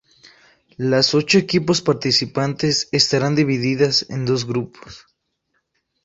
Las 0.79 1.13
ocho 1.13 1.37
equipos 1.37 1.83
participantes 1.83 2.89
estarán 2.91 3.35
divididas 3.35 4.07
en 4.09 4.25
dos 4.25 4.47
grupos. 4.47 5.05